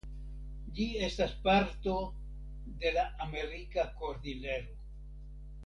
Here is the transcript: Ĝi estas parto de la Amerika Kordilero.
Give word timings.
Ĝi 0.77 0.87
estas 1.07 1.35
parto 1.43 1.93
de 2.85 2.95
la 2.97 3.05
Amerika 3.27 3.87
Kordilero. 4.01 4.77